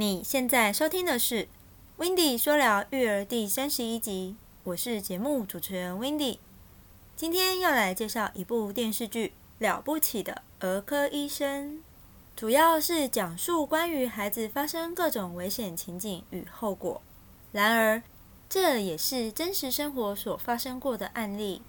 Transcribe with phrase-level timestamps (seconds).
[0.00, 1.44] 你现在收听的是
[1.98, 4.34] 《w i n d y 说聊育儿》第三十一集，
[4.64, 6.40] 我是节目主持人 w i n d y
[7.14, 9.26] 今天要来介绍一部电视剧
[9.58, 11.74] 《了不起的儿科医生》，
[12.34, 17.02] 主要是讲述关于孩子发生各种危险情景与后果。
[17.52, 18.02] 然而，
[18.48, 21.60] 这也是真实生活所发生过的案例。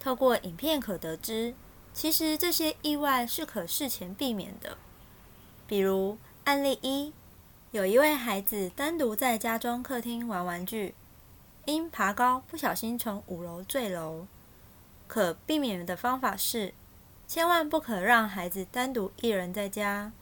[0.00, 1.54] 透过影片可得知，
[1.94, 4.76] 其实这些意外是可事前避免的。
[5.68, 7.12] 比如案例一。
[7.70, 10.94] 有一位孩子单独在家中客厅玩玩具，
[11.66, 14.26] 因爬高不小心从五楼坠楼。
[15.06, 16.72] 可避免的方法是，
[17.26, 20.12] 千万不可让孩子单独一人在家，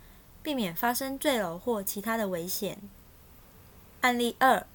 [0.42, 2.78] 避免发生坠楼或其他的危险。
[4.00, 4.66] 案例二，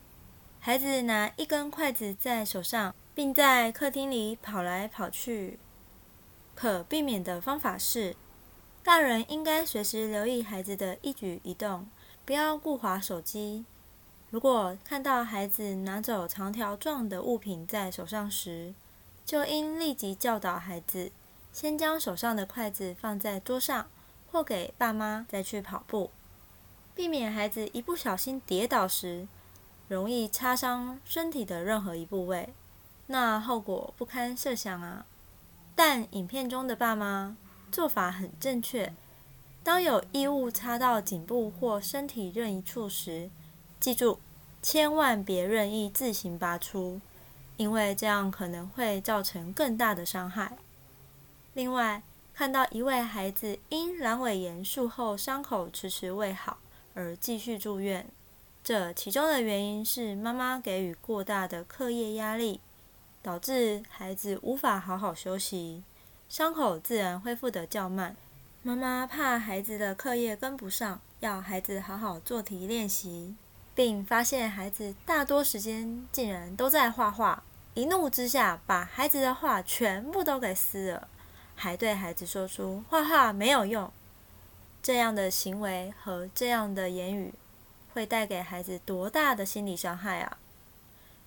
[0.61, 5.59] 孩子拿一根筷子在手上，并在客厅里跑来跑去。
[6.55, 8.15] 可避免的方法是，
[8.81, 11.85] 大人应该随时留意孩子的一举一动。
[12.25, 13.65] 不要顾滑手机。
[14.29, 18.73] 如果看到孩子拿走长条状的物品在手上时，
[19.25, 21.11] 就应立即教导孩子，
[21.51, 23.87] 先将手上的筷子放在桌上，
[24.31, 26.11] 或给爸妈再去跑步，
[26.95, 29.27] 避免孩子一不小心跌倒时，
[29.89, 32.53] 容易擦伤身体的任何一部位，
[33.07, 35.05] 那后果不堪设想啊！
[35.75, 37.35] 但影片中的爸妈
[37.71, 38.93] 做法很正确。
[39.63, 43.29] 当有异物插到颈部或身体任意处时，
[43.79, 44.17] 记住，
[44.61, 46.99] 千万别任意自行拔出，
[47.57, 50.57] 因为这样可能会造成更大的伤害。
[51.53, 52.01] 另外，
[52.33, 56.57] 看到一位孩子因阑尾炎术后伤口迟迟未好
[56.95, 58.07] 而继续住院，
[58.63, 62.59] 这其中的原因是妈妈给予过大的课业压力，
[63.21, 65.83] 导致孩子无法好好休息，
[66.27, 68.15] 伤口自然恢复得较慢。
[68.63, 73.33] 妈妈怕孩子的课业跟不上，要孩子好好做题练习，
[73.73, 77.41] 并发现孩子大多时间竟然都在画画，
[77.73, 81.07] 一怒之下把孩子的画全部都给撕了，
[81.55, 83.91] 还对孩子说出画画没有用。
[84.83, 87.33] 这样的行为和这样的言语，
[87.95, 90.37] 会带给孩子多大的心理伤害啊！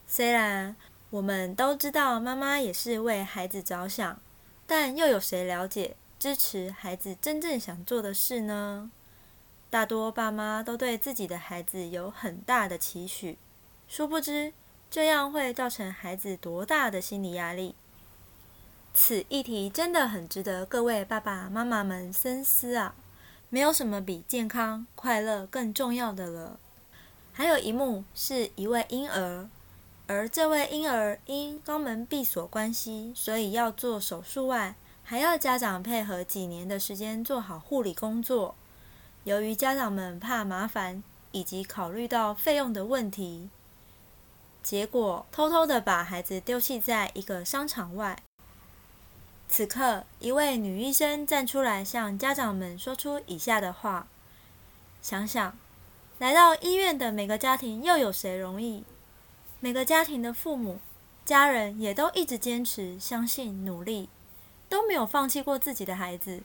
[0.07, 0.77] 虽然
[1.11, 4.21] 我们都知道妈妈也是为孩子着想，
[4.69, 5.97] 但又有谁了解？
[6.25, 8.91] 支持孩子真正想做的事呢？
[9.69, 13.37] 大多爸妈都对自己的孩子有很大的期许，
[13.87, 14.55] 殊不知
[14.91, 17.75] 这样会造成孩子多大的心理压力。
[18.95, 22.95] 此议题真的很值得各位爸爸妈妈们深思啊！
[23.51, 26.59] 没有什么比健康快乐更重要的了。
[27.35, 29.47] 还有一幕是一位婴儿，
[30.07, 34.75] 而这位婴儿因肛门闭锁关系，所以要做手术外。
[35.05, 38.55] 还要家长配合几年的时间做好护理工作。
[39.25, 43.51] 由于家长们怕麻烦，以及考虑到费用的问题，
[44.63, 48.23] 结果偷偷的把孩子丢弃在一个商场外。
[49.47, 54.07] 此刻，一位女医生站出来向家长们说出以下的话：
[55.03, 55.57] 想想，
[56.19, 58.85] 来到医院的每个家庭，又有谁容易？
[59.61, 60.79] 每个家庭的父母、
[61.27, 64.09] 家人也都一直坚持、相信、努力。
[64.75, 66.43] 都没有放弃过自己的孩子，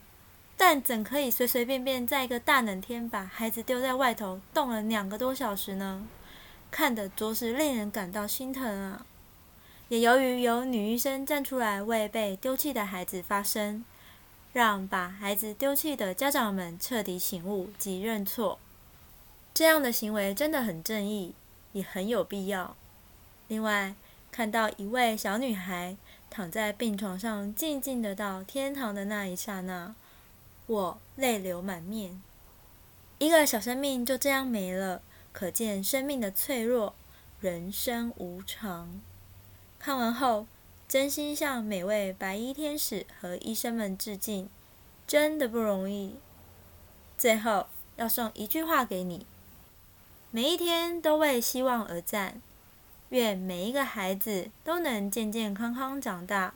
[0.56, 6.06] 但怎可以随随便便在一个大冷天把孩子丢在外头冻了两个多小时呢？
[6.70, 9.04] 看得着实令人感到心疼啊！
[9.88, 13.84] 也由于有女医生站出来为被丢弃的孩子发声，
[14.54, 18.60] 让把孩子丢弃的家长们彻底醒悟及认错。
[19.56, 21.34] 这样的行为真的很正义，
[21.74, 22.76] 也很有必要。
[23.48, 23.96] 另外，
[24.32, 25.98] 看到一位小女孩。
[26.30, 29.96] 躺在病床上，静静的到天堂的那一刹那，
[30.68, 32.22] 我泪流满面。
[33.18, 35.02] 一个小生命就这样没了，
[35.34, 36.94] 可见生命的脆弱，
[37.42, 39.02] 人生无常。
[39.80, 40.46] 看完后，
[40.88, 44.48] 真心向每位白衣天使和医生们致敬，
[45.08, 46.16] 真的不容易。
[47.18, 47.68] 最后，
[47.98, 49.26] 要送一句话给你：
[50.32, 52.42] 每一天都为希望而战。
[53.10, 56.54] 愿每一个孩子都能健健康康长大。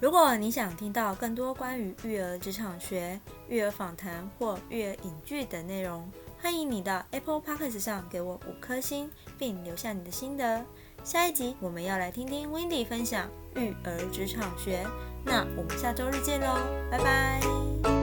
[0.00, 6.08] 如果你想听到更多关于育儿职场学、育儿访谈或育儿影剧等内容，
[6.40, 10.64] 欢迎你到 Apple Podcast 上给我五颗星，并留下你的心得。
[11.02, 14.86] 下一集我们要来听听 Wendy 分享育儿职场学，
[15.24, 16.58] 那我们下周日见喽，
[16.90, 17.97] 拜拜。